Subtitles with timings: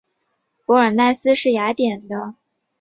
[0.65, 2.35] 博尔奈斯是瑞典的一座城市。